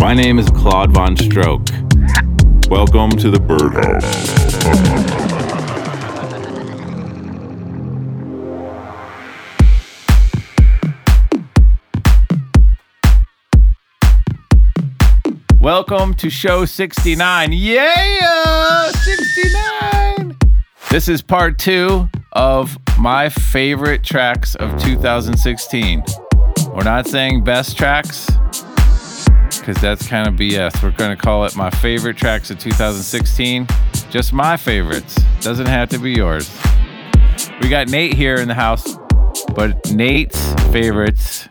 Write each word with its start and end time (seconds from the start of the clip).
My 0.00 0.14
name 0.14 0.38
is 0.38 0.48
Claude 0.48 0.94
Von 0.94 1.14
Stroke. 1.14 1.68
Welcome 2.70 3.10
to 3.18 3.30
the 3.30 3.38
Birdhouse. 3.38 4.40
Welcome 15.60 16.14
to 16.14 16.30
show 16.30 16.64
69. 16.64 17.52
Yeah! 17.52 18.90
69! 18.92 20.38
This 20.90 21.08
is 21.08 21.20
part 21.20 21.58
two 21.58 22.08
of 22.32 22.78
my 22.98 23.28
favorite 23.28 24.02
tracks 24.02 24.54
of 24.54 24.80
2016. 24.82 26.02
We're 26.74 26.84
not 26.84 27.06
saying 27.06 27.44
best 27.44 27.76
tracks 27.76 28.26
because 29.60 29.80
that's 29.80 30.06
kind 30.08 30.26
of 30.26 30.34
BS. 30.34 30.82
We're 30.82 30.90
going 30.92 31.16
to 31.16 31.22
call 31.22 31.44
it 31.44 31.54
my 31.56 31.70
favorite 31.70 32.16
tracks 32.16 32.50
of 32.50 32.58
2016. 32.58 33.66
Just 34.10 34.32
my 34.32 34.56
favorites. 34.56 35.16
Doesn't 35.40 35.66
have 35.66 35.88
to 35.90 35.98
be 35.98 36.12
yours. 36.12 36.50
We 37.62 37.68
got 37.68 37.88
Nate 37.88 38.14
here 38.14 38.36
in 38.36 38.48
the 38.48 38.54
house, 38.54 38.96
but 39.54 39.92
Nate's 39.92 40.52
favorites 40.72 41.48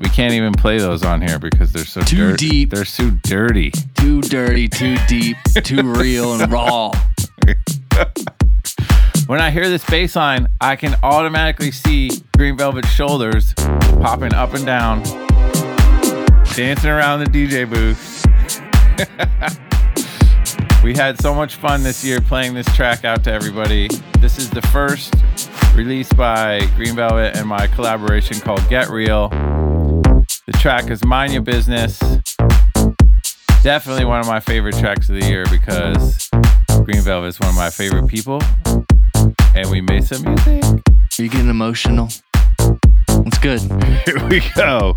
we 0.00 0.08
can't 0.08 0.32
even 0.32 0.52
play 0.54 0.78
those 0.78 1.04
on 1.04 1.20
here 1.20 1.38
because 1.38 1.72
they're 1.72 1.84
so 1.84 2.00
Too 2.00 2.30
dirt- 2.30 2.38
deep. 2.38 2.70
They're 2.70 2.84
too 2.84 3.10
dirty. 3.22 3.70
Too 3.96 4.22
dirty, 4.22 4.66
too 4.66 4.96
deep, 5.06 5.36
too 5.62 5.82
real 5.82 6.40
and 6.40 6.50
raw. 6.50 6.90
When 9.26 9.40
I 9.40 9.50
hear 9.52 9.68
this 9.68 9.84
bass 9.84 10.16
line, 10.16 10.48
I 10.60 10.74
can 10.74 10.96
automatically 11.04 11.70
see 11.70 12.10
Green 12.36 12.56
Velvet 12.56 12.84
shoulders 12.86 13.54
popping 13.54 14.34
up 14.34 14.54
and 14.54 14.66
down, 14.66 15.04
dancing 16.54 16.90
around 16.90 17.20
the 17.20 17.26
DJ 17.26 17.68
booth. 17.68 18.26
we 20.84 20.94
had 20.94 21.20
so 21.20 21.34
much 21.34 21.54
fun 21.56 21.82
this 21.82 22.04
year 22.04 22.20
playing 22.20 22.54
this 22.54 22.66
track 22.74 23.04
out 23.04 23.24
to 23.24 23.32
everybody. 23.32 23.88
This 24.18 24.38
is 24.38 24.50
the 24.50 24.62
first 24.62 25.14
released 25.74 26.16
by 26.16 26.66
Green 26.76 26.96
Velvet 26.96 27.36
and 27.36 27.48
my 27.48 27.66
collaboration 27.68 28.40
called 28.40 28.66
Get 28.68 28.88
Real. 28.88 29.28
The 29.28 30.52
track 30.58 30.90
is 30.90 31.04
Mind 31.04 31.32
Your 31.32 31.42
Business. 31.42 31.98
Definitely 33.62 34.04
one 34.04 34.20
of 34.20 34.26
my 34.26 34.40
favorite 34.40 34.76
tracks 34.76 35.08
of 35.08 35.20
the 35.20 35.26
year 35.26 35.44
because 35.50 36.28
Green 36.84 37.02
Velvet 37.02 37.28
is 37.28 37.40
one 37.40 37.50
of 37.50 37.56
my 37.56 37.70
favorite 37.70 38.08
people. 38.08 38.42
And 39.54 39.70
we 39.70 39.80
made 39.80 40.04
some 40.04 40.22
music. 40.22 40.64
Are 40.64 41.22
you 41.22 41.28
getting 41.28 41.50
emotional? 41.50 42.08
It's 42.58 43.38
good. 43.38 43.60
Here 44.06 44.28
we 44.28 44.42
go. 44.54 44.96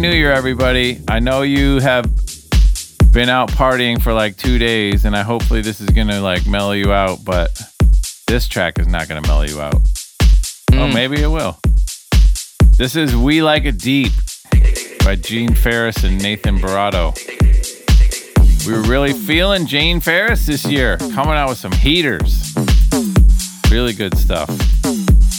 New 0.00 0.10
Year, 0.12 0.32
everybody. 0.32 1.00
I 1.08 1.20
know 1.20 1.42
you 1.42 1.78
have 1.80 2.04
been 3.12 3.28
out 3.28 3.50
partying 3.50 4.00
for 4.00 4.12
like 4.14 4.36
two 4.36 4.58
days, 4.58 5.04
and 5.04 5.14
I 5.14 5.22
hopefully 5.22 5.60
this 5.60 5.80
is 5.80 5.88
gonna 5.90 6.20
like 6.20 6.46
mellow 6.46 6.72
you 6.72 6.92
out, 6.92 7.22
but 7.24 7.50
this 8.26 8.48
track 8.48 8.78
is 8.78 8.86
not 8.86 9.08
gonna 9.08 9.20
mellow 9.26 9.42
you 9.42 9.60
out. 9.60 9.74
Oh, 9.74 10.86
Mm. 10.86 10.94
maybe 10.94 11.20
it 11.20 11.26
will. 11.30 11.58
This 12.78 12.96
is 12.96 13.14
We 13.14 13.42
Like 13.42 13.64
It 13.64 13.76
Deep 13.78 14.12
by 15.04 15.16
Gene 15.16 15.54
Farris 15.54 16.02
and 16.02 16.20
Nathan 16.22 16.58
Barato. 16.58 17.14
We 18.66 18.72
were 18.72 18.82
really 18.82 19.12
feeling 19.12 19.66
Gene 19.66 20.00
Farris 20.00 20.46
this 20.46 20.64
year, 20.64 20.96
coming 20.96 21.34
out 21.34 21.48
with 21.50 21.58
some 21.58 21.72
heaters. 21.72 22.54
Really 23.70 23.92
good 23.92 24.16
stuff. 24.16 24.48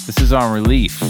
This 0.05 0.19
is 0.19 0.31
on 0.33 0.51
relief. 0.53 1.01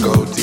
Go 0.00 0.37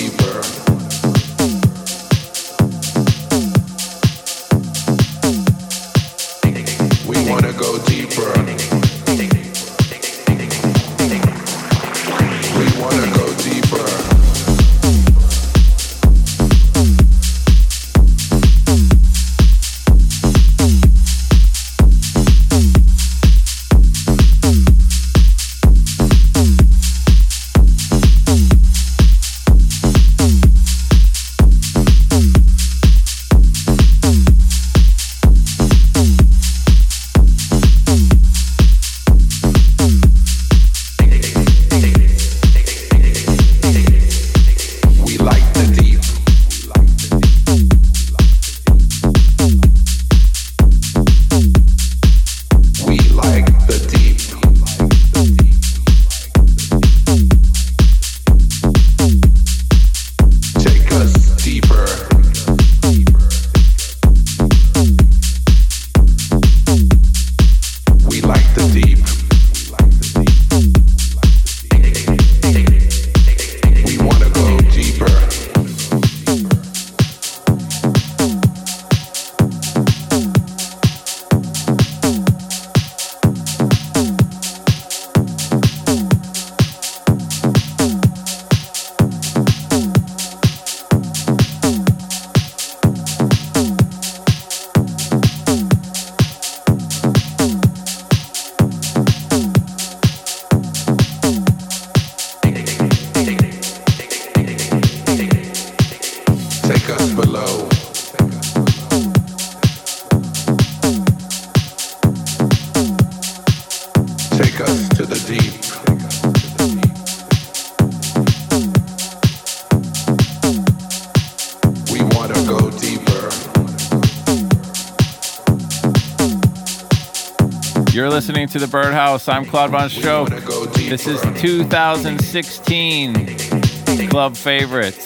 You're 127.95 128.09
listening 128.09 128.49
to 128.49 128.59
the 128.59 128.67
Birdhouse. 128.67 129.29
I'm 129.29 129.45
Claude 129.45 129.71
Von 129.71 129.89
Stroke. 129.89 130.29
want 130.29 130.41
to 130.41 130.47
go 130.47 130.65
deeper. 130.65 130.89
This 130.89 131.07
is 131.07 131.21
2016 131.41 134.09
Club 134.09 134.35
Favorites, 134.35 135.05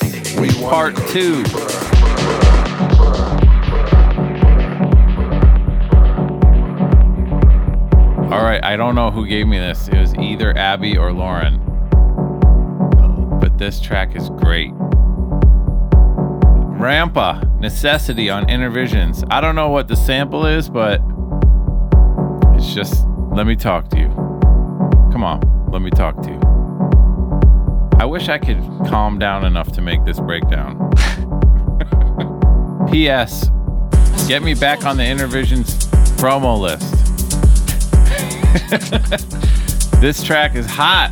Part 0.59 0.95
go 0.95 0.95
2. 0.95 1.43
All 8.31 8.43
right, 8.43 8.63
I 8.63 8.77
don't 8.77 8.93
know 8.93 9.09
who 9.09 9.25
gave 9.25 9.47
me 9.47 9.57
this. 9.57 9.87
It 9.87 9.97
was 9.97 10.13
either 10.13 10.55
Abby 10.55 10.95
or 10.95 11.11
Lauren. 11.11 11.57
But 13.39 13.57
this 13.57 13.79
track 13.79 14.15
is 14.15 14.29
great. 14.29 14.71
Rampa, 16.79 17.59
Necessity 17.59 18.29
on 18.29 18.45
Innervisions. 18.45 19.23
I 19.31 19.41
don't 19.41 19.55
know 19.55 19.69
what 19.69 19.87
the 19.87 19.95
sample 19.95 20.45
is, 20.45 20.69
but 20.69 21.01
it's 22.55 22.71
just, 22.71 23.03
let 23.31 23.47
me 23.47 23.55
talk 23.55 23.89
to 23.89 23.97
you. 23.97 24.09
Come 25.11 25.23
on, 25.23 25.41
let 25.71 25.81
me 25.81 25.89
talk 25.89 26.21
to 26.21 26.29
you. 26.29 26.39
I 27.99 28.05
wish 28.05 28.29
I 28.29 28.37
could 28.37 28.61
calm 28.87 29.17
down 29.17 29.43
enough 29.43 29.71
to 29.71 29.81
make 29.81 30.05
this 30.05 30.19
breakdown. 30.19 30.77
P.S. 32.91 33.49
Get 34.27 34.43
me 34.43 34.53
back 34.53 34.85
on 34.85 34.97
the 34.97 35.03
Innervisions 35.03 35.87
promo 36.19 36.59
list. 36.59 36.98
this 39.99 40.23
track 40.23 40.55
is 40.55 40.65
hot. 40.65 41.11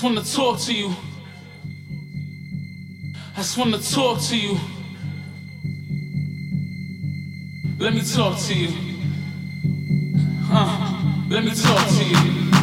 Just 0.00 0.08
wanna 0.14 0.24
talk 0.24 0.58
to 0.58 0.72
you. 0.72 0.94
I 3.34 3.36
just 3.36 3.58
wanna 3.58 3.78
talk 3.78 4.18
to 4.28 4.36
you. 4.38 4.58
Let 7.78 7.92
me 7.92 8.00
talk 8.00 8.38
to 8.46 8.54
you. 8.54 8.70
Let 11.28 11.44
me 11.44 11.50
talk 11.50 11.86
to 11.86 12.04
you. 12.08 12.59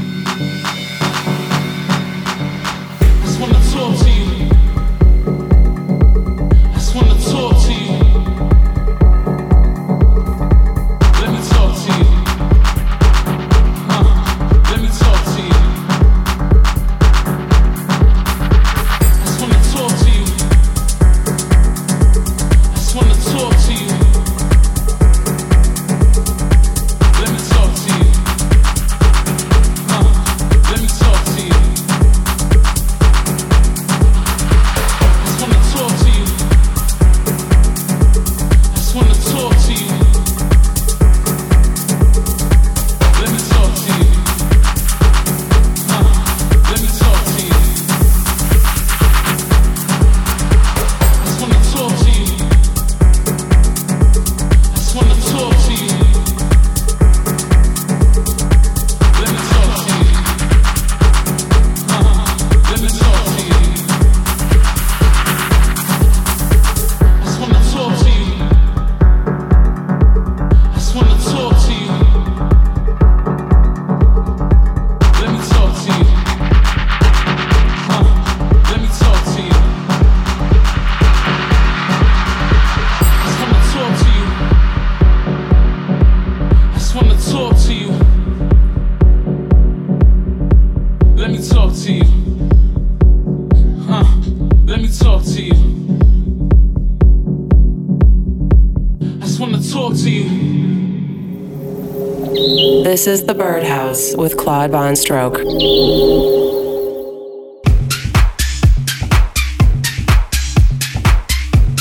This 103.07 103.21
is 103.21 103.25
The 103.25 103.35
Birdhouse 103.35 104.17
with 104.17 104.35
Claude 104.35 104.71
Von 104.71 104.93
Stroke. 104.97 105.37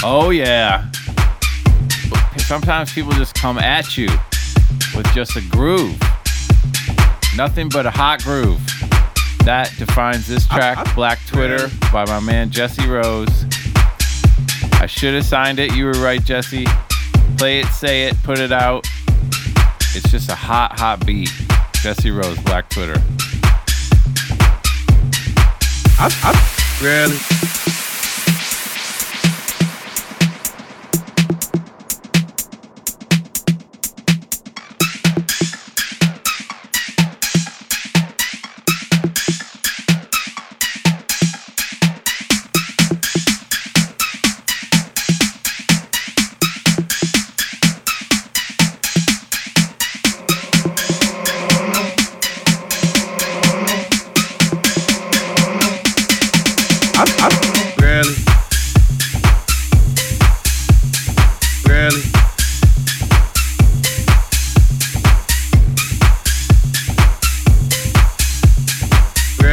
Oh, 0.04 0.30
yeah. 0.30 0.88
Sometimes 2.36 2.92
people 2.92 3.10
just 3.10 3.34
come 3.34 3.58
at 3.58 3.98
you 3.98 4.06
with 4.94 5.04
just 5.14 5.34
a 5.34 5.40
groove. 5.50 5.98
Nothing 7.34 7.70
but 7.70 7.86
a 7.86 7.90
hot 7.90 8.22
groove. 8.22 8.60
That 9.44 9.74
defines 9.78 10.28
this 10.28 10.46
track, 10.46 10.94
Black 10.94 11.18
Twitter, 11.26 11.68
by 11.92 12.04
my 12.04 12.20
man 12.20 12.50
Jesse 12.50 12.86
Rose. 12.86 13.46
I 14.74 14.86
should 14.86 15.14
have 15.14 15.24
signed 15.24 15.58
it. 15.58 15.74
You 15.74 15.86
were 15.86 15.92
right, 15.94 16.22
Jesse. 16.24 16.66
Play 17.36 17.58
it, 17.58 17.66
say 17.66 18.04
it, 18.04 18.14
put 18.22 18.38
it 18.38 18.52
out. 18.52 18.86
It's 19.96 20.10
just 20.10 20.28
a 20.28 20.34
hot, 20.34 20.78
hot 20.78 21.06
beat. 21.06 21.30
Jesse 21.76 22.10
Rose, 22.10 22.38
Black 22.42 22.68
Twitter. 22.68 23.00
Really? 26.82 27.16
Really? 27.16 27.35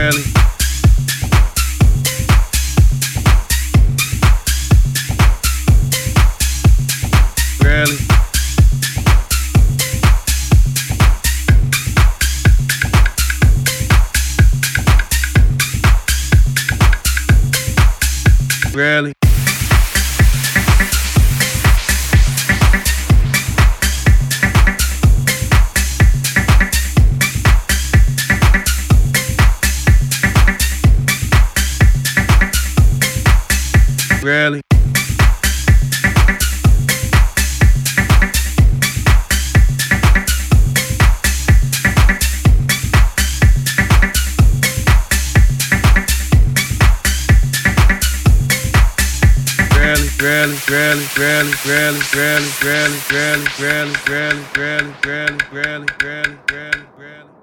early. 0.04 0.43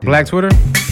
Black 0.00 0.26
Twitter? 0.26 0.89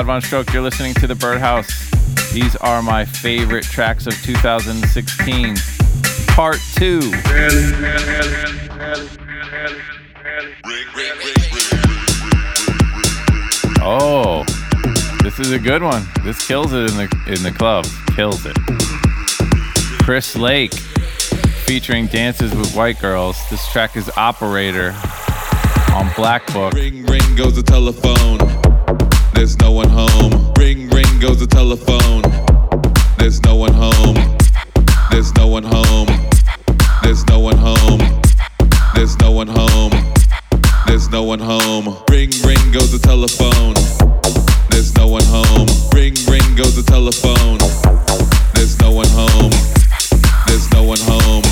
Claude 0.00 0.06
Von 0.06 0.22
Stroke. 0.22 0.52
You're 0.54 0.62
listening 0.62 0.94
to 0.94 1.06
The 1.06 1.14
Birdhouse. 1.14 1.90
These 2.32 2.56
are 2.56 2.80
my 2.80 3.04
favorite 3.04 3.64
tracks 3.64 4.06
of 4.06 4.14
2016. 4.22 5.56
Part 6.28 6.56
two. 6.74 7.00
Really? 7.00 7.72
Really? 7.74 8.04
Really? 8.08 8.58
Really? 8.78 9.08
Really? 10.24 11.20
Oh, 13.82 14.42
this 15.22 15.38
is 15.38 15.52
a 15.52 15.58
good 15.58 15.82
one. 15.82 16.02
This 16.24 16.46
kills 16.46 16.72
it 16.72 16.90
in 16.90 16.96
the 16.96 17.08
in 17.26 17.42
the 17.42 17.52
club. 17.52 17.84
Kills 18.16 18.46
it. 18.46 18.56
Chris 20.02 20.34
Lake 20.34 20.72
featuring 20.72 22.06
Dances 22.06 22.54
with 22.54 22.74
White 22.74 22.98
Girls. 23.00 23.36
This 23.50 23.70
track 23.70 23.98
is 23.98 24.10
Operator 24.16 24.94
on 25.92 26.10
Black 26.16 26.50
Book. 26.54 26.72
Ring, 26.72 27.04
ring 27.04 27.36
goes 27.36 27.56
the 27.56 27.62
telephone. 27.62 28.59
There's 29.40 29.58
no 29.58 29.72
one 29.72 29.88
home. 29.88 30.52
Ring, 30.58 30.90
ring 30.90 31.18
goes 31.18 31.40
the 31.40 31.46
telephone. 31.46 32.20
There's 33.16 33.42
no 33.42 33.56
one 33.56 33.72
home. 33.72 34.14
There's 35.10 35.34
no 35.34 35.46
one 35.46 35.62
home. 35.62 36.08
There's 37.02 37.26
no 37.26 37.38
one 37.38 37.56
home. 37.56 38.00
There's 38.94 39.18
no 39.18 39.30
one 39.32 39.48
home. 39.48 39.92
There's 40.86 41.08
no 41.08 41.22
one 41.22 41.38
home. 41.38 41.86
Ring, 42.10 42.28
ring 42.44 42.70
goes 42.70 42.92
the 42.92 43.00
telephone. 43.02 43.72
There's 44.68 44.94
no 44.94 45.08
one 45.08 45.24
home. 45.24 45.68
Ring, 45.94 46.12
ring 46.28 46.54
goes 46.54 46.76
the 46.76 46.84
telephone. 46.84 47.56
There's 48.52 48.78
no 48.78 48.92
one 48.92 49.08
home. 49.08 49.52
There's 50.48 50.70
no 50.70 50.84
one 50.84 51.00
home. 51.00 51.44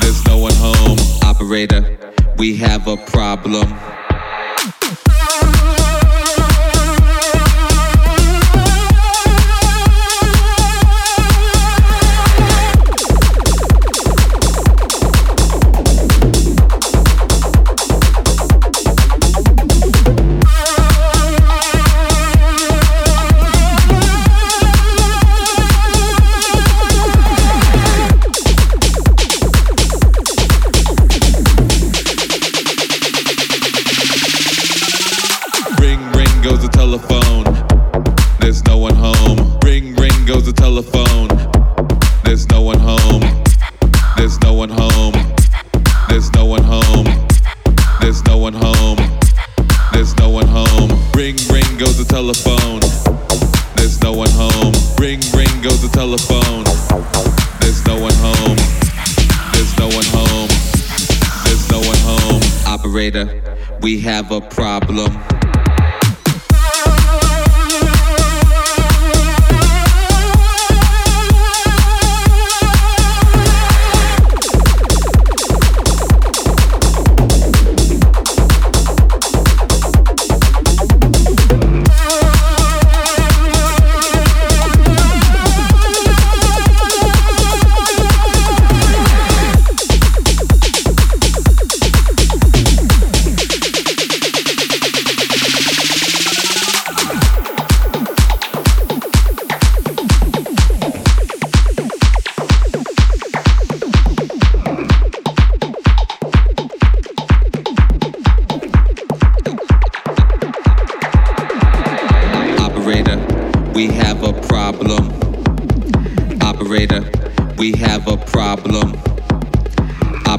There's 0.00 0.24
no 0.24 0.38
one 0.38 0.54
home. 0.54 0.98
Operator, 1.24 1.98
we 2.38 2.54
have 2.58 2.86
a 2.86 2.96
problem. 2.96 3.74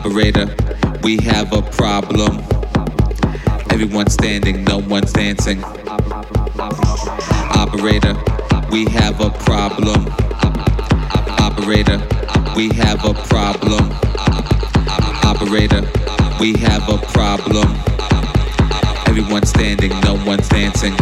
Operator, 0.05 0.53
we 1.01 1.15
have 1.23 1.53
a 1.53 1.61
problem. 1.61 2.39
Everyone's 3.71 4.11
standing, 4.13 4.65
no 4.65 4.79
one's 4.79 5.13
dancing. 5.13 5.63
Operator, 7.55 8.13
we 8.69 8.83
have 8.91 9.21
a 9.21 9.29
problem. 9.29 10.07
Operator, 11.39 12.05
we 12.53 12.67
have 12.73 13.05
a 13.05 13.13
problem. 13.13 13.93
Operator, 15.23 15.89
we 16.37 16.51
have 16.57 16.89
a 16.89 16.97
problem. 17.13 17.73
Everyone's 19.07 19.47
standing, 19.51 19.97
no 20.01 20.15
one's 20.25 20.49
dancing. 20.49 20.93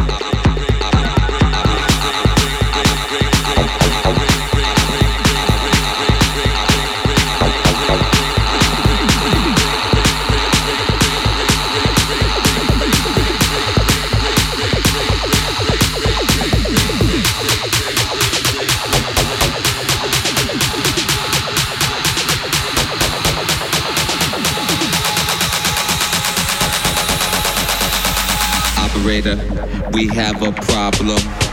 Operator, 29.21 29.89
we 29.93 30.07
have 30.07 30.41
a 30.41 30.51
problem. 30.51 31.50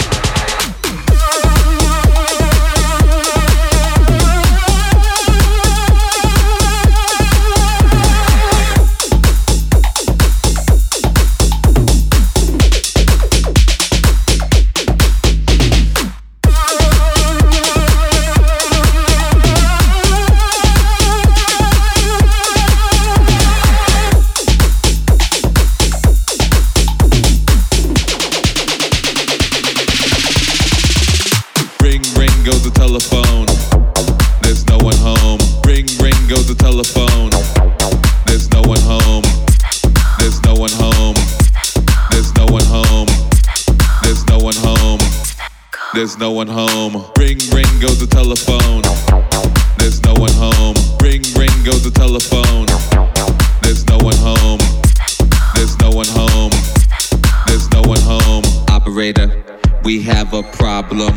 Problem. 60.69 61.15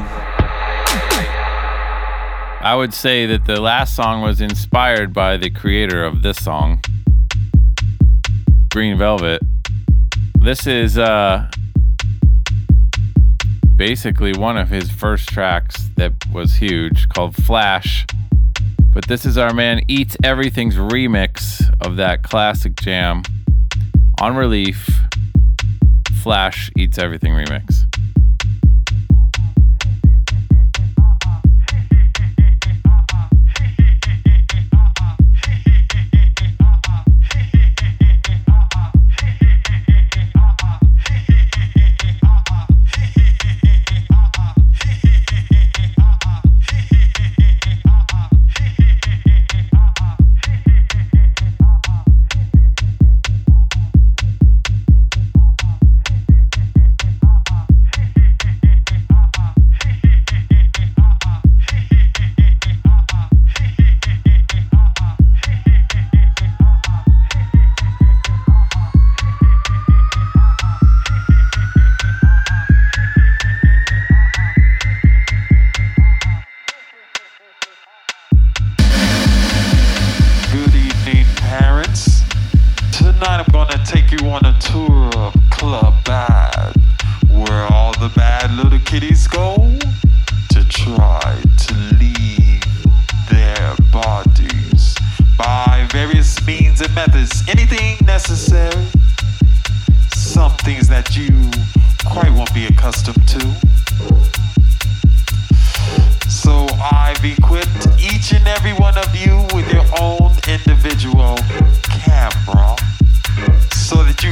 I 2.61 2.73
would 2.73 2.93
say 2.93 3.25
that 3.25 3.43
the 3.43 3.59
last 3.59 3.97
song 3.97 4.21
was 4.21 4.39
inspired 4.39 5.11
by 5.11 5.35
the 5.35 5.49
creator 5.49 6.05
of 6.05 6.21
this 6.21 6.41
song, 6.41 6.81
Green 8.69 8.97
Velvet. 8.97 9.41
This 10.39 10.67
is 10.67 10.97
uh, 10.97 11.51
basically 13.75 14.31
one 14.31 14.57
of 14.57 14.69
his 14.69 14.89
first 14.89 15.27
tracks 15.27 15.89
that 15.97 16.13
was 16.31 16.53
huge 16.53 17.09
called 17.09 17.35
Flash. 17.35 18.05
But 18.93 19.09
this 19.09 19.25
is 19.25 19.37
our 19.37 19.53
man 19.53 19.81
Eats 19.89 20.15
Everything's 20.23 20.75
remix 20.75 21.61
of 21.85 21.97
that 21.97 22.23
classic 22.23 22.77
jam 22.77 23.23
on 24.21 24.37
Relief 24.37 24.89
Flash 26.23 26.71
Eats 26.77 26.97
Everything 26.97 27.33
remix. 27.33 27.80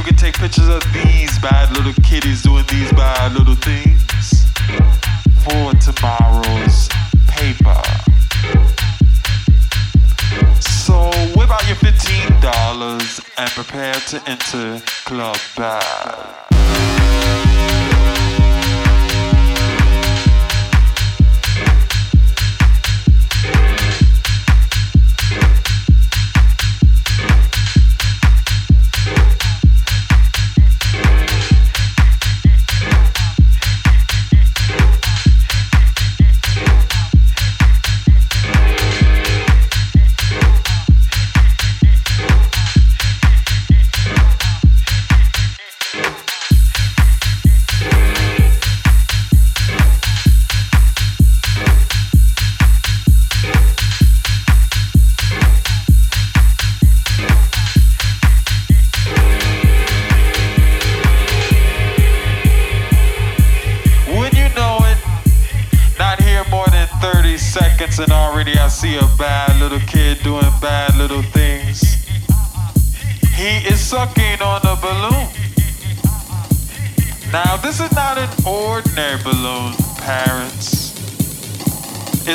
You 0.00 0.06
can 0.06 0.16
take 0.16 0.34
pictures 0.38 0.68
of 0.68 0.82
these 0.94 1.38
bad 1.40 1.70
little 1.76 1.92
kitties 2.02 2.42
doing 2.42 2.64
these 2.68 2.90
bad 2.92 3.34
little 3.34 3.54
things 3.54 4.46
for 5.44 5.74
tomorrow's 5.74 6.88
paper. 7.28 7.82
So 10.58 11.10
whip 11.36 11.50
out 11.50 11.66
your 11.68 11.76
$15 11.76 13.20
and 13.36 13.50
prepare 13.50 13.92
to 13.92 14.22
enter 14.26 14.80
Club 15.04 15.36
Bad. 15.54 16.50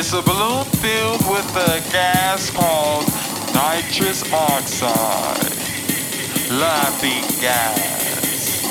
It's 0.08 0.14
a 0.14 0.22
balloon 0.22 0.64
filled 0.66 1.28
with 1.28 1.56
a 1.56 1.80
gas 1.90 2.48
called 2.50 3.08
nitrous 3.56 4.22
oxide. 4.32 5.50
Laughing 6.48 7.24
gas. 7.40 8.62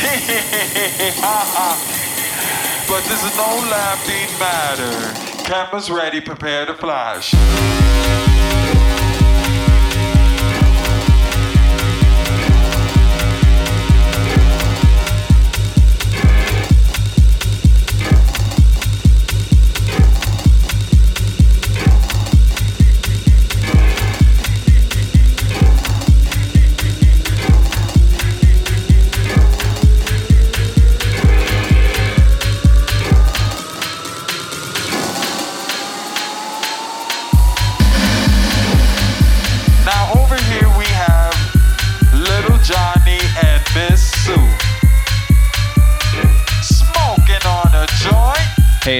But 2.88 3.04
this 3.04 3.22
is 3.22 3.36
no 3.36 3.60
laughing 3.70 4.38
matter. 4.38 5.44
Cameras 5.44 5.90
ready, 5.90 6.22
prepare 6.22 6.64
to 6.64 6.72
flash. 6.72 7.34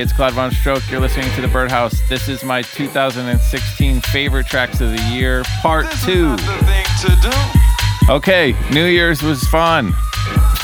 It's 0.02 0.12
Claude 0.12 0.32
Von 0.32 0.50
Stroke. 0.50 0.82
You're 0.90 1.00
listening 1.00 1.30
to 1.36 1.40
The 1.40 1.46
Birdhouse. 1.46 2.00
This 2.08 2.28
is 2.28 2.42
my 2.42 2.62
2016 2.62 4.00
favorite 4.00 4.46
tracks 4.46 4.80
of 4.80 4.90
the 4.90 5.00
year, 5.12 5.44
part 5.62 5.86
two. 6.04 6.36
To 6.36 7.18
do. 7.22 8.12
Okay, 8.12 8.56
New 8.72 8.86
Year's 8.86 9.22
was 9.22 9.44
fun. 9.44 9.94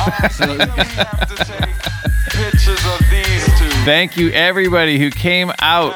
Also, 0.01 0.53
we 0.53 0.64
have 0.64 1.29
to 1.29 1.37
take 1.44 1.74
pictures 2.33 2.85
of 2.85 2.98
these 3.11 3.44
two. 3.61 3.70
Thank 3.85 4.16
you, 4.16 4.31
everybody 4.31 4.98
who 4.98 5.09
came 5.09 5.53
out 5.61 5.94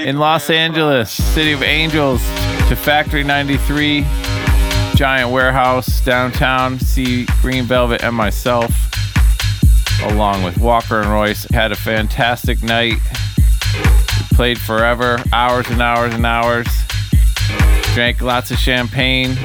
in 0.00 0.18
Los 0.18 0.48
Angeles, 0.48 1.10
City 1.10 1.52
of 1.52 1.62
Angels, 1.62 2.22
to 2.68 2.74
Factory 2.74 3.22
93, 3.22 4.06
Giant 4.94 5.30
Warehouse 5.30 6.00
downtown, 6.00 6.80
see 6.80 7.26
Green 7.42 7.64
Velvet 7.64 8.02
and 8.02 8.16
myself, 8.16 8.72
along 10.02 10.42
with 10.42 10.58
Walker 10.58 11.00
and 11.00 11.10
Royce. 11.10 11.44
Had 11.44 11.72
a 11.72 11.76
fantastic 11.76 12.62
night. 12.62 12.94
We 13.74 14.36
played 14.36 14.58
forever, 14.58 15.18
hours 15.32 15.68
and 15.70 15.82
hours 15.82 16.14
and 16.14 16.24
hours. 16.24 16.66
Drank 17.94 18.20
lots 18.20 18.50
of 18.50 18.58
champagne, 18.58 19.36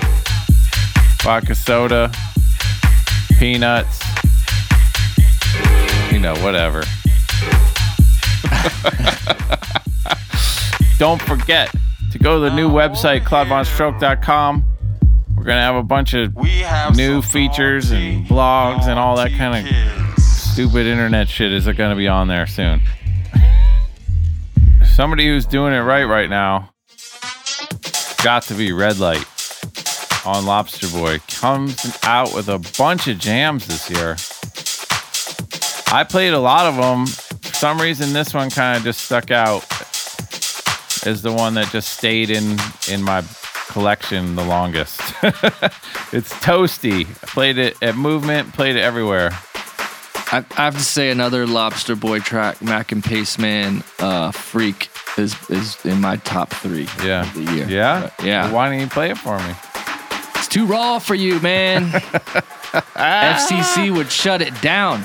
vodka 1.21 1.55
soda, 1.55 2.11
peanuts, 3.39 3.99
you 6.11 6.19
know, 6.19 6.35
whatever. 6.37 6.83
Don't 10.99 11.21
forget 11.21 11.73
to 12.11 12.19
go 12.19 12.35
to 12.35 12.49
the 12.49 12.55
new 12.55 12.69
website, 12.69 13.23
claudevonstroke.com. 13.23 14.63
We're 15.35 15.43
going 15.43 15.57
to 15.57 15.61
have 15.61 15.75
a 15.75 15.83
bunch 15.83 16.13
of 16.13 16.33
We 16.35 16.59
have 16.59 16.95
new 16.95 17.21
features 17.21 17.91
and 17.91 18.25
blogs 18.27 18.87
and 18.87 18.99
all 18.99 19.15
that 19.17 19.33
kind 19.33 19.67
of. 19.67 20.02
Stupid 20.53 20.85
internet 20.85 21.27
shit 21.27 21.51
is 21.51 21.65
it 21.65 21.75
going 21.77 21.89
to 21.89 21.95
be 21.95 22.07
on 22.07 22.27
there 22.27 22.45
soon. 22.45 22.79
Somebody 24.85 25.25
who's 25.25 25.47
doing 25.47 25.73
it 25.73 25.79
right 25.79 26.03
right 26.03 26.29
now 26.29 26.69
got 28.23 28.43
to 28.43 28.53
be 28.53 28.71
Red 28.71 28.99
Light 28.99 29.25
on 30.27 30.45
Lobster 30.45 30.87
Boy. 30.89 31.17
Comes 31.27 31.97
out 32.03 32.35
with 32.35 32.49
a 32.49 32.59
bunch 32.77 33.07
of 33.07 33.17
jams 33.17 33.65
this 33.65 33.89
year. 33.89 34.15
I 35.91 36.03
played 36.03 36.33
a 36.33 36.39
lot 36.39 36.67
of 36.67 36.75
them. 36.75 37.07
For 37.07 37.55
some 37.55 37.81
reason, 37.81 38.13
this 38.13 38.31
one 38.31 38.51
kind 38.51 38.77
of 38.77 38.83
just 38.83 39.05
stuck 39.05 39.31
out 39.31 39.63
as 41.03 41.23
the 41.23 41.33
one 41.33 41.55
that 41.55 41.69
just 41.71 41.97
stayed 41.97 42.29
in 42.29 42.59
in 42.91 43.01
my 43.01 43.23
collection 43.69 44.35
the 44.35 44.45
longest. 44.45 44.99
it's 46.13 46.31
Toasty. 46.41 47.07
I 47.07 47.25
played 47.25 47.57
it 47.57 47.75
at 47.81 47.95
Movement, 47.95 48.53
played 48.53 48.75
it 48.75 48.81
everywhere. 48.81 49.31
I, 50.33 50.43
I 50.57 50.65
have 50.65 50.73
to 50.77 50.83
say 50.83 51.11
another 51.11 51.45
Lobster 51.45 51.95
Boy 51.95 52.19
track, 52.19 52.59
Mac 52.59 52.91
and 52.91 53.03
Pace 53.03 53.37
Man, 53.37 53.83
uh, 53.99 54.31
Freak 54.31 54.89
is 55.15 55.35
is 55.49 55.77
in 55.85 56.01
my 56.01 56.15
top 56.17 56.49
three 56.49 56.87
Yeah. 57.03 57.21
of 57.21 57.33
the 57.35 57.53
year. 57.53 57.69
Yeah? 57.69 58.09
But, 58.17 58.25
yeah. 58.25 58.51
Why 58.51 58.67
don't 58.69 58.79
you 58.79 58.87
play 58.87 59.11
it 59.11 59.17
for 59.17 59.37
me? 59.37 59.53
It's 60.35 60.47
too 60.47 60.65
raw 60.65 60.97
for 60.97 61.13
you, 61.13 61.39
man. 61.39 61.91
FCC 62.95 63.91
would 63.95 64.11
shut 64.11 64.41
it 64.41 64.59
down. 64.61 65.03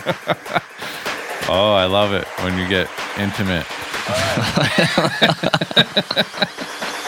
Oh, 1.47 1.75
I 1.75 1.85
love 1.85 2.14
it 2.14 2.27
when 2.43 2.57
you 2.59 2.67
get 2.67 2.88
intimate. 3.19 3.67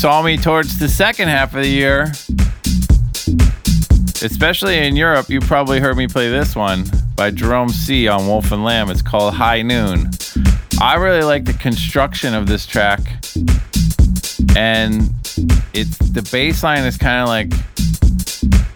saw 0.00 0.22
me 0.22 0.38
towards 0.38 0.78
the 0.78 0.88
second 0.88 1.28
half 1.28 1.54
of 1.54 1.62
the 1.62 1.68
year, 1.68 2.04
especially 4.24 4.78
in 4.78 4.96
Europe, 4.96 5.28
you 5.28 5.40
probably 5.40 5.78
heard 5.78 5.94
me 5.94 6.08
play 6.08 6.30
this 6.30 6.56
one 6.56 6.86
by 7.16 7.30
Jerome 7.30 7.68
C 7.68 8.08
on 8.08 8.26
Wolf 8.26 8.50
and 8.50 8.64
Lamb. 8.64 8.88
It's 8.90 9.02
called 9.02 9.34
High 9.34 9.60
Noon. 9.60 10.08
I 10.80 10.94
really 10.94 11.22
like 11.22 11.44
the 11.44 11.52
construction 11.52 12.32
of 12.32 12.46
this 12.46 12.64
track. 12.64 13.00
And 14.56 15.12
it's 15.74 15.98
the 15.98 16.26
bass 16.32 16.62
line 16.62 16.84
is 16.84 16.96
kind 16.96 17.20
of 17.20 17.28
like 17.28 17.52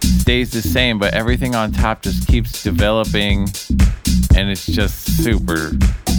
stays 0.03 0.51
the 0.51 0.61
same, 0.61 0.99
but 0.99 1.15
everything 1.15 1.55
on 1.55 1.73
top 1.73 2.03
just 2.03 2.29
keeps 2.29 2.63
developing 2.63 3.49
and 4.37 4.51
it's 4.51 4.67
just 4.67 5.25
super 5.25 5.71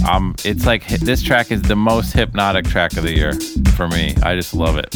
um 0.08 0.36
it's 0.46 0.66
like 0.66 0.88
this 0.88 1.22
track 1.22 1.52
is 1.52 1.62
the 1.64 1.76
most 1.76 2.14
hypnotic 2.14 2.66
track 2.66 2.96
of 2.98 3.04
the 3.04 3.14
year 3.14 3.34
for 3.76 3.88
me. 3.88 4.16
I 4.24 4.36
just 4.36 4.54
love 4.54 4.78
it. 4.78 4.94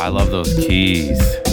I 0.00 0.08
love 0.08 0.30
those 0.30 0.54
keys. 0.54 1.43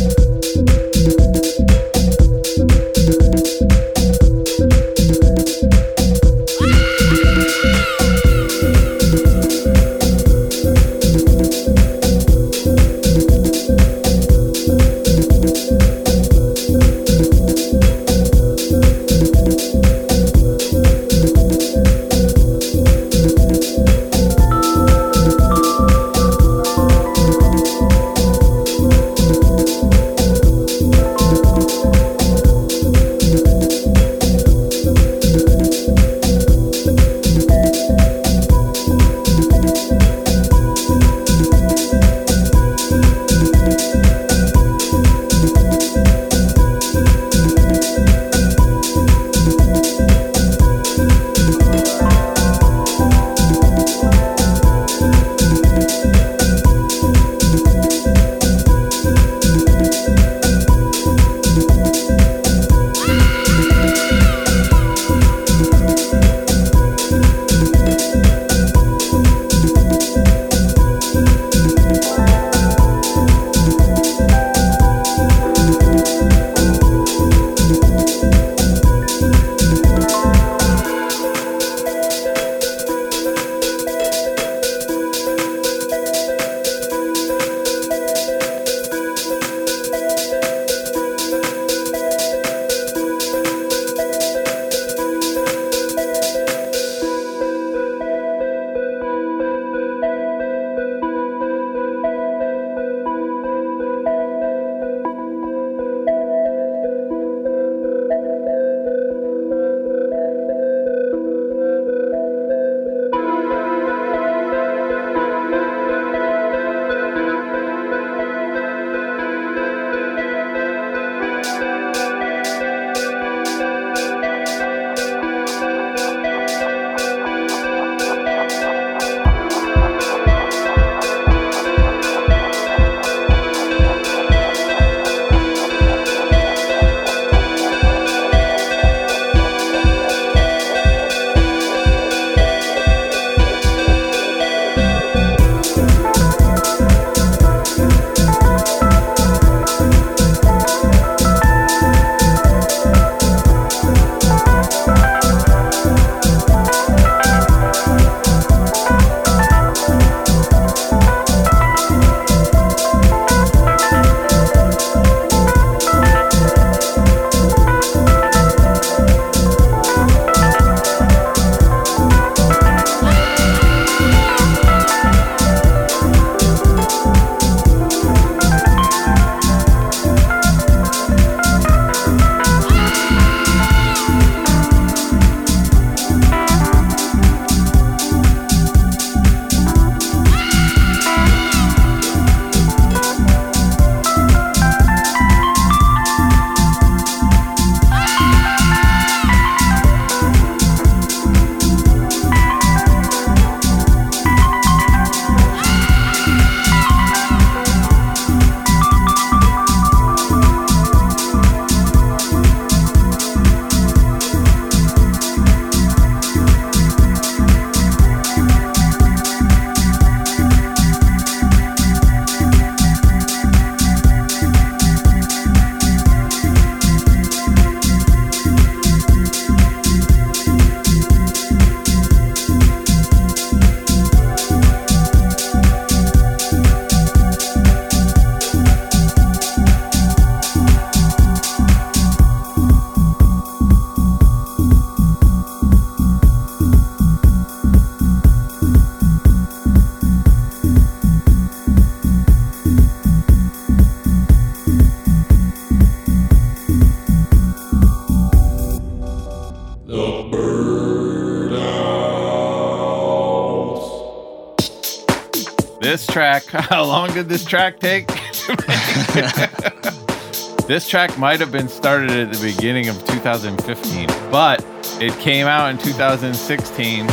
how 266.52 266.84
long 266.84 267.14
did 267.14 267.30
this 267.30 267.45
track 267.45 267.80
take? 267.80 268.08
this 270.68 270.89
track 270.89 271.18
might 271.18 271.39
have 271.39 271.49
been 271.49 271.70
started 271.70 272.12
at 272.12 272.34
the 272.34 272.54
beginning 272.54 272.89
of 272.89 272.97
2015, 273.06 274.08
but 274.30 274.62
it 274.99 275.18
came 275.20 275.47
out 275.47 275.70
in 275.70 275.78
2016. 275.78 277.08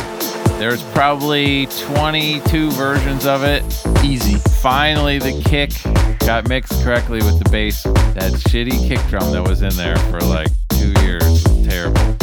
There's 0.59 0.83
probably 0.91 1.67
22 1.67 2.73
versions 2.73 3.27
of 3.27 3.45
it. 3.45 3.63
Easy. 4.05 4.41
Finally, 4.61 5.21
the 5.21 5.41
kick 5.45 5.71
got 6.27 6.49
mixed 6.49 6.83
correctly 6.83 7.19
with 7.19 7.39
the 7.39 7.49
bass. 7.49 7.85
That 7.85 8.33
shitty 8.49 8.89
kick 8.89 8.99
drum 9.07 9.31
that 9.31 9.47
was 9.47 9.63
in 9.63 9.73
there 9.77 9.99
for 10.11 10.19
like 10.21 10.49
two 10.71 10.93
years 11.03 11.45
terrible. 11.65 12.17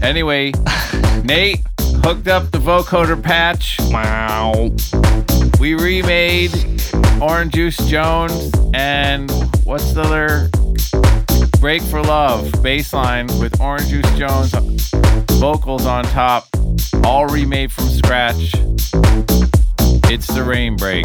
Anyway, 0.00 0.52
Nate 1.24 1.64
hooked 2.04 2.28
up 2.28 2.52
the 2.52 2.58
vocoder 2.58 3.20
patch. 3.20 3.78
Wow. 3.90 4.70
We 5.66 5.74
remade 5.74 6.52
Orange 7.20 7.54
Juice 7.54 7.76
Jones 7.88 8.52
and 8.72 9.28
what's 9.64 9.94
the 9.94 10.02
other? 10.02 10.48
Break 11.58 11.82
for 11.82 12.00
Love 12.00 12.44
baseline 12.62 13.26
with 13.40 13.60
Orange 13.60 13.88
Juice 13.88 14.08
Jones 14.16 14.52
vocals 15.40 15.84
on 15.84 16.04
top, 16.04 16.46
all 17.02 17.26
remade 17.26 17.72
from 17.72 17.88
scratch. 17.88 18.52
It's 20.08 20.28
the 20.28 20.44
rain 20.46 20.76
break 20.76 21.04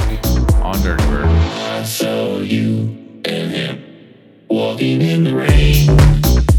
on 0.62 0.76
Dirtybird. 0.76 1.26
I 1.26 1.84
saw 1.84 2.38
you 2.38 3.22
and 3.26 3.51
him 3.51 3.84
walking 4.47 5.01
in 5.01 5.24
the 5.24 5.36
rain. 5.38 6.51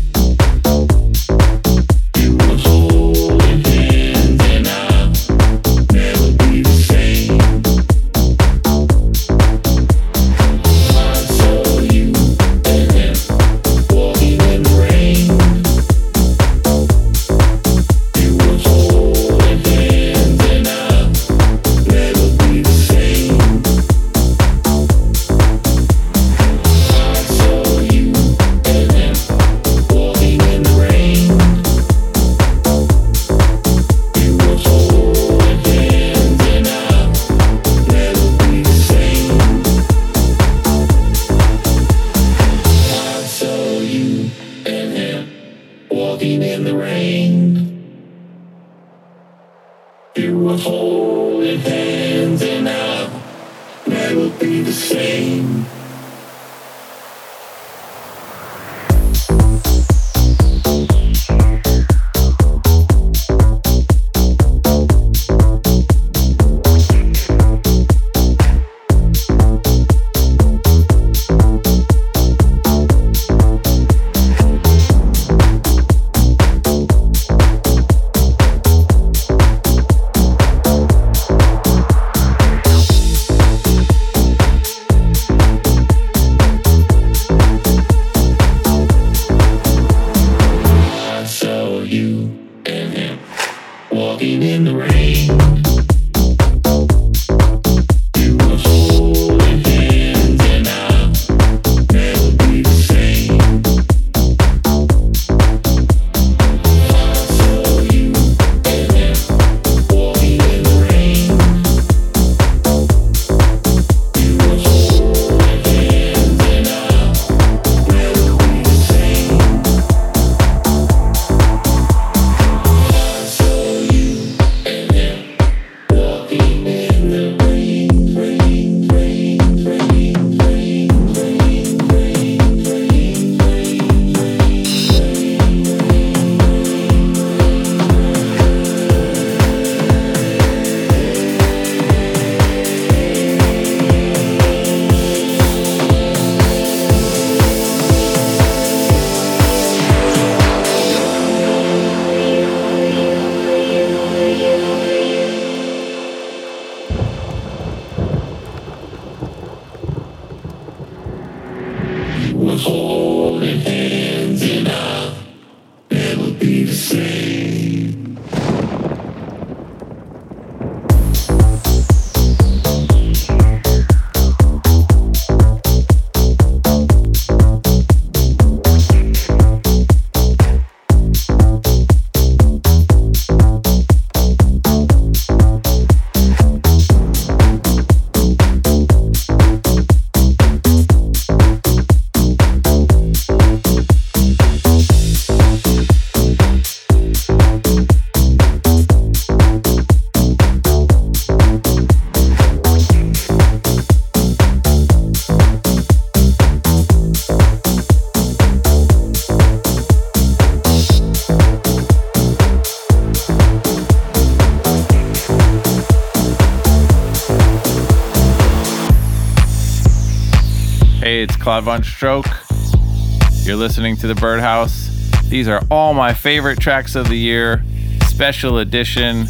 It's 221.45 221.67
VonStroke. 221.67 223.45
You're 223.45 223.57
listening 223.57 223.97
to 223.97 224.07
the 224.07 224.15
Birdhouse. 224.15 224.89
These 225.25 225.49
are 225.49 225.61
all 225.73 225.93
my 225.93 226.15
favorite 226.15 226.61
tracks 226.61 226.95
of 226.95 227.09
the 227.09 227.17
year. 227.17 227.65
Special 228.05 228.59
edition, 228.59 229.27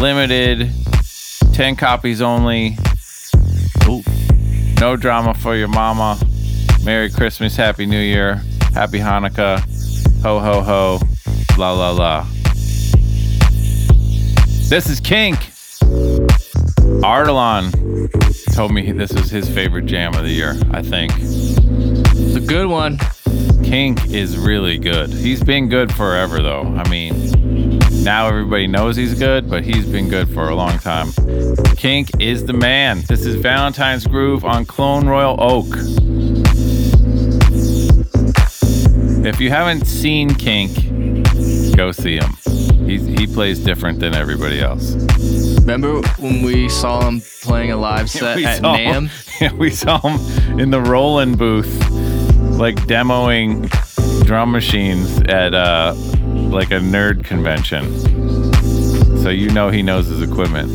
limited, 0.00 0.68
10 1.52 1.76
copies 1.76 2.20
only. 2.20 2.76
Ooh. 3.86 4.02
No 4.80 4.96
drama 4.96 5.34
for 5.34 5.54
your 5.54 5.68
mama. 5.68 6.18
Merry 6.82 7.10
Christmas, 7.10 7.54
Happy 7.54 7.86
New 7.86 8.00
Year, 8.00 8.42
Happy 8.74 8.98
Hanukkah, 8.98 9.60
ho 10.22 10.40
ho 10.40 10.62
ho, 10.62 10.98
la 11.56 11.70
la 11.70 11.92
la. 11.92 12.26
This 14.68 14.90
is 14.90 14.98
Kink. 14.98 15.36
Ardalan 17.04 17.72
told 18.56 18.72
me 18.72 18.90
this 18.90 19.12
was 19.12 19.30
his 19.30 19.46
favorite 19.50 19.84
jam 19.84 20.14
of 20.14 20.22
the 20.22 20.30
year. 20.30 20.56
I 20.70 20.80
think 20.80 21.12
It's 21.18 22.36
a 22.36 22.40
good 22.40 22.68
one. 22.68 22.98
Kink 23.62 24.08
is 24.08 24.38
really 24.38 24.78
good. 24.78 25.10
He's 25.10 25.42
been 25.42 25.68
good 25.68 25.92
forever, 25.92 26.40
though. 26.40 26.62
I 26.62 26.88
mean, 26.88 27.78
now 28.02 28.28
everybody 28.28 28.66
knows 28.66 28.96
he's 28.96 29.12
good, 29.12 29.50
but 29.50 29.62
he's 29.62 29.84
been 29.84 30.08
good 30.08 30.30
for 30.30 30.48
a 30.48 30.54
long 30.54 30.78
time. 30.78 31.12
Kink 31.76 32.08
is 32.18 32.46
the 32.46 32.54
man. 32.54 33.02
This 33.06 33.26
is 33.26 33.34
Valentine's 33.34 34.06
Groove 34.06 34.46
on 34.46 34.64
Clone 34.64 35.06
Royal 35.06 35.36
Oak. 35.38 35.66
If 39.22 39.38
you 39.38 39.50
haven't 39.50 39.84
seen 39.84 40.34
Kink, 40.34 40.72
go 41.76 41.92
see 41.92 42.16
him. 42.16 42.32
He's, 42.86 43.04
he 43.04 43.26
plays 43.26 43.58
different 43.58 44.00
than 44.00 44.14
everybody 44.14 44.62
else. 44.62 44.94
Remember 45.66 46.00
when 46.20 46.42
we 46.42 46.68
saw 46.68 47.08
him 47.08 47.20
playing 47.42 47.72
a 47.72 47.76
live 47.76 48.08
set 48.18 48.36
we 48.36 48.46
at 48.46 48.62
NAMM? 48.62 49.10
yeah, 49.40 49.52
we 49.52 49.68
saw 49.68 49.98
him 49.98 50.60
in 50.60 50.70
the 50.70 50.80
Roland 50.80 51.38
booth, 51.38 51.90
like 52.56 52.76
demoing 52.86 53.68
drum 54.24 54.52
machines 54.52 55.20
at 55.22 55.54
uh, 55.54 55.92
like 55.96 56.70
a 56.70 56.78
nerd 56.78 57.24
convention. 57.24 57.84
So 59.18 59.30
you 59.30 59.50
know 59.50 59.70
he 59.70 59.82
knows 59.82 60.06
his 60.06 60.22
equipment. 60.22 60.70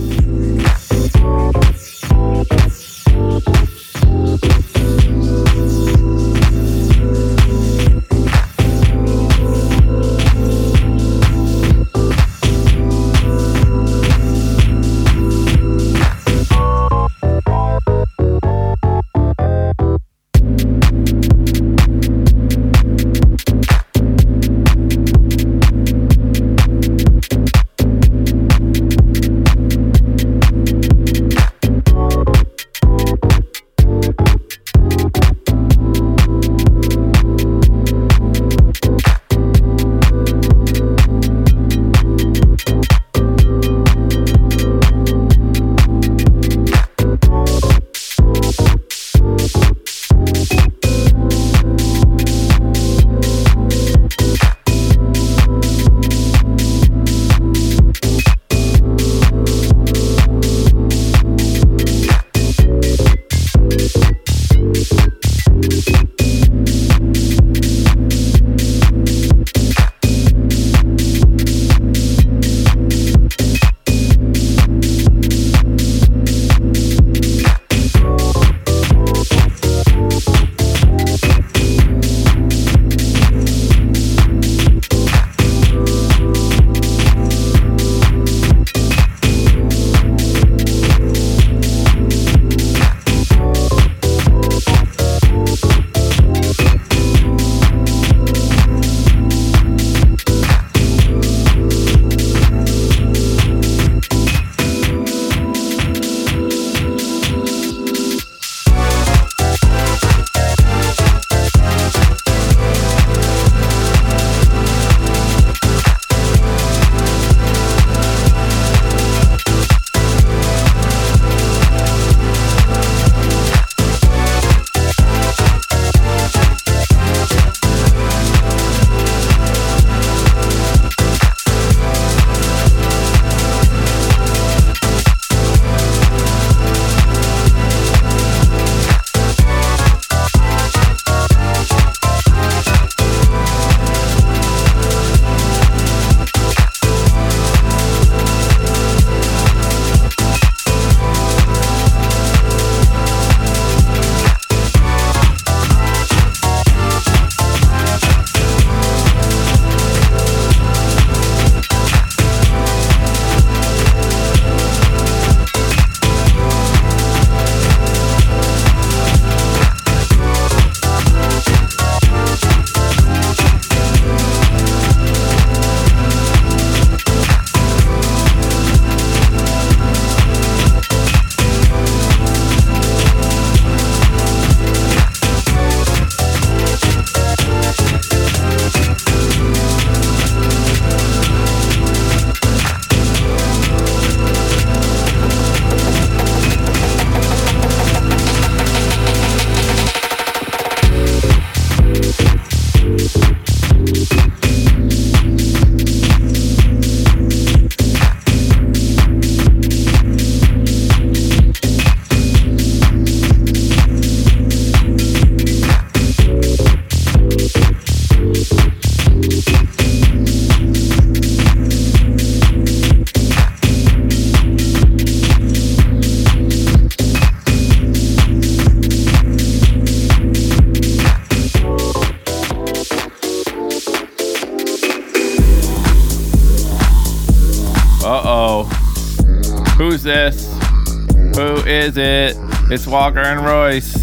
It's 242.74 242.88
Walker 242.88 243.20
and 243.20 243.44
Royce. 243.46 243.94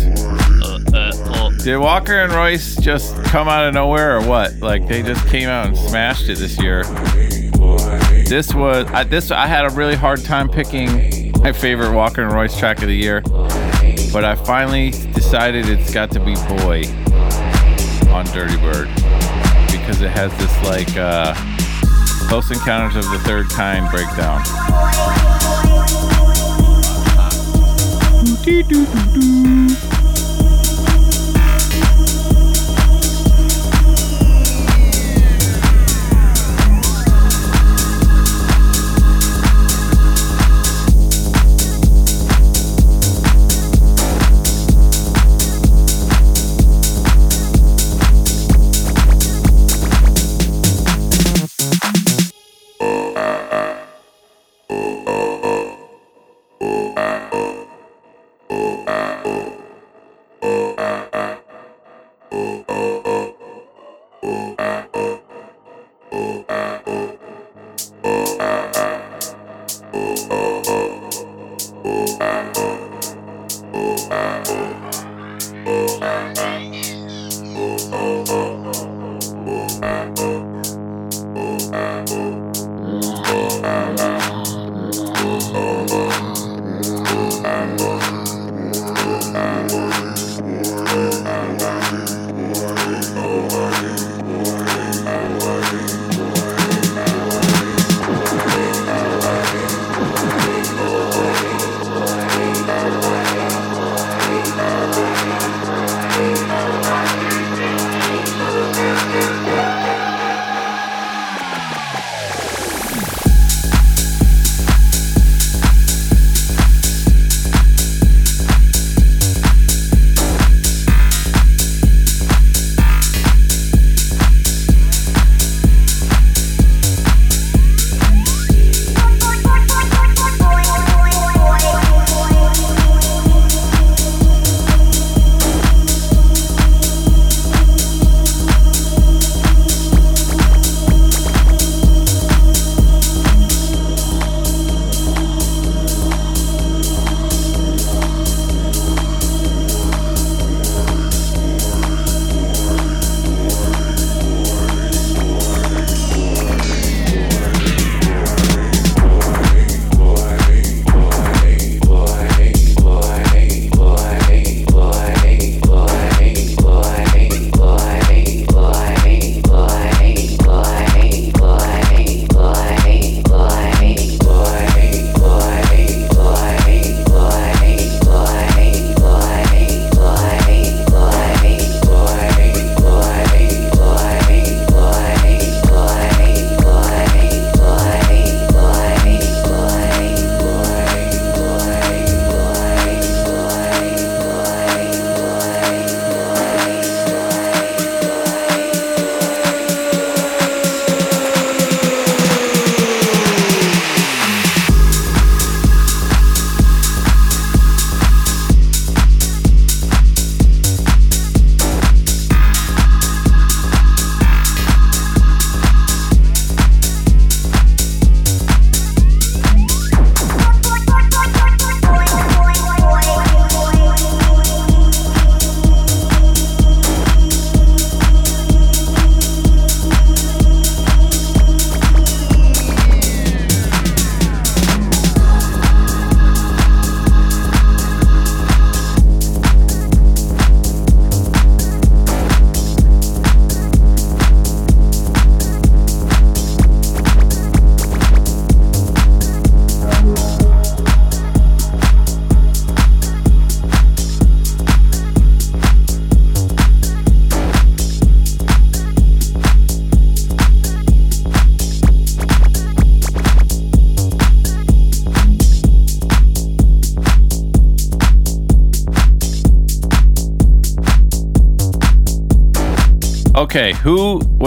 Did 1.64 1.78
Walker 1.78 2.20
and 2.20 2.30
Royce 2.30 2.76
just 2.76 3.16
come 3.24 3.48
out 3.48 3.66
of 3.66 3.72
nowhere 3.72 4.18
or 4.18 4.26
what? 4.26 4.58
Like 4.58 4.86
they 4.86 5.02
just 5.02 5.26
came 5.28 5.48
out 5.48 5.68
and 5.68 5.76
smashed 5.76 6.28
it 6.28 6.36
this 6.36 6.60
year. 6.60 6.84
This 8.26 8.52
was 8.54 8.86
I, 8.92 9.04
this 9.04 9.30
I 9.30 9.46
had 9.46 9.64
a 9.64 9.70
really 9.70 9.94
hard 9.94 10.22
time 10.22 10.50
picking 10.50 11.32
my 11.40 11.50
favorite 11.50 11.94
Walker 11.94 12.22
and 12.22 12.30
Royce 12.30 12.58
track 12.58 12.82
of 12.82 12.88
the 12.88 12.94
year. 12.94 13.22
But 14.12 14.26
I 14.26 14.34
finally 14.34 14.90
decided 14.90 15.66
it's 15.66 15.94
got 15.94 16.10
to 16.10 16.20
be 16.20 16.34
Boy 16.34 16.82
on 18.12 18.26
Dirtybird 18.26 18.94
because 19.72 20.02
it 20.02 20.10
has 20.10 20.30
this 20.36 20.64
like 20.64 20.94
uh, 20.94 21.34
Close 22.28 22.50
Encounters 22.50 23.02
of 23.02 23.10
the 23.12 23.18
Third 23.20 23.48
Kind 23.48 23.90
breakdown. 23.90 24.42
Okay, 28.51 29.67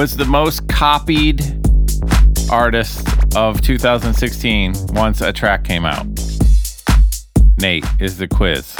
was 0.01 0.17
the 0.17 0.25
most 0.25 0.67
copied 0.67 1.39
artist 2.51 3.07
of 3.35 3.61
2016 3.61 4.73
once 4.95 5.21
a 5.21 5.31
track 5.31 5.63
came 5.63 5.85
out? 5.85 6.07
Nate 7.59 7.85
is 7.99 8.17
the 8.17 8.27
quiz. 8.27 8.75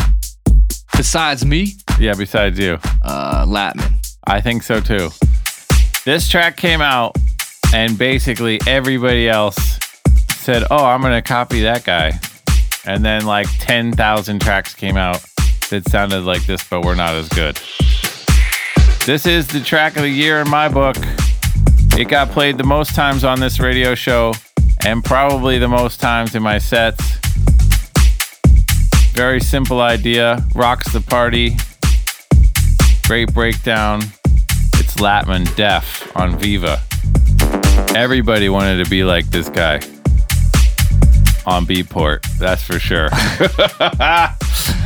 Besides 0.98 1.46
me, 1.46 1.74
Yeah, 2.00 2.16
besides 2.18 2.58
you. 2.58 2.80
uh, 3.04 3.46
Latmun. 3.46 4.04
I 4.26 4.42
think 4.42 4.64
so 4.64 4.80
too. 4.80 5.12
This 6.06 6.28
track 6.28 6.58
came 6.58 6.82
out, 6.82 7.16
and 7.72 8.00
basically 8.00 8.60
everybody 8.66 9.30
else 9.30 9.78
said, 10.30 10.64
Oh, 10.72 10.84
I'm 10.84 11.02
going 11.02 11.14
to 11.14 11.22
copy 11.22 11.62
that 11.62 11.84
guy. 11.84 12.20
And 12.88 13.06
then 13.06 13.28
like 13.28 13.46
10,000 13.60 14.42
tracks 14.42 14.74
came 14.74 14.98
out 14.98 15.24
that 15.70 15.88
sounded 15.88 16.22
like 16.22 16.48
this, 16.48 16.68
but 16.68 16.84
were 16.84 16.96
not 16.96 17.14
as 17.14 17.30
good. 17.30 17.60
This 19.06 19.26
is 19.26 19.48
the 19.48 19.60
track 19.60 19.96
of 19.96 20.04
the 20.04 20.10
year 20.10 20.42
in 20.42 20.50
my 20.50 20.70
book. 20.70 20.96
It 21.98 22.08
got 22.08 22.30
played 22.30 22.60
the 22.60 22.64
most 22.64 22.94
times 22.94 23.24
on 23.24 23.40
this 23.40 23.60
radio 23.60 23.96
show 23.96 24.32
and 24.86 25.04
probably 25.04 25.58
the 25.58 25.68
most 25.68 26.00
times 26.00 26.36
in 26.36 26.44
my 26.44 26.60
sets. 26.60 27.18
Very 29.14 29.40
simple 29.40 29.82
idea. 29.82 30.46
Rocks 30.54 30.94
the 30.94 31.02
party. 31.02 31.58
Great 33.08 33.34
breakdown. 33.34 34.04
It's 34.76 34.96
Latmun 34.98 35.56
Def 35.56 36.16
on 36.16 36.38
Viva. 36.38 36.80
Everybody 37.96 38.50
wanted 38.50 38.84
to 38.84 38.90
be 38.90 39.04
like 39.04 39.26
this 39.32 39.50
guy 39.50 39.78
on 41.48 41.66
Beatport. 41.66 42.22
That's 42.38 42.62
for 42.62 42.78
sure. 42.78 43.10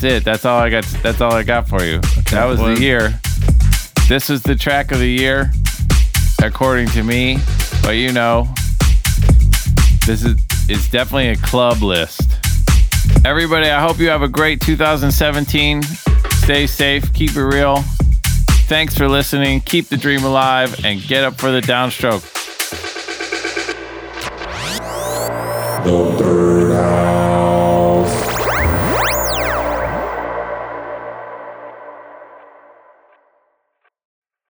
that's 0.00 0.14
it. 0.14 0.24
That's 0.24 0.44
all 0.44 0.58
I 0.58 0.70
got. 0.70 0.84
That's 1.02 1.20
all 1.20 1.32
I 1.32 1.42
got 1.42 1.68
for 1.68 1.82
you. 1.82 1.96
Okay, 1.96 2.36
that 2.36 2.46
was 2.46 2.58
well, 2.58 2.74
the 2.74 2.80
year. 2.80 3.20
This 4.08 4.30
is 4.30 4.42
the 4.42 4.56
track 4.56 4.92
of 4.92 4.98
the 4.98 5.08
year, 5.08 5.50
according 6.42 6.88
to 6.88 7.02
me. 7.02 7.38
But 7.82 7.92
you 7.92 8.12
know, 8.12 8.48
this 10.06 10.24
is 10.24 10.40
it's 10.68 10.88
definitely 10.88 11.28
a 11.28 11.36
club 11.36 11.82
list. 11.82 12.22
Everybody, 13.24 13.68
I 13.68 13.80
hope 13.80 13.98
you 13.98 14.08
have 14.08 14.22
a 14.22 14.28
great 14.28 14.60
2017. 14.60 15.82
Stay 15.82 16.66
safe. 16.66 17.12
Keep 17.12 17.36
it 17.36 17.44
real. 17.44 17.82
Thanks 18.68 18.96
for 18.96 19.08
listening. 19.08 19.60
Keep 19.60 19.88
the 19.88 19.96
dream 19.96 20.24
alive 20.24 20.84
and 20.84 21.00
get 21.02 21.24
up 21.24 21.34
for 21.34 21.50
the 21.50 21.60
downstroke. 21.60 22.22
The 25.84 26.16
third 26.18 26.72
eye. 26.72 27.29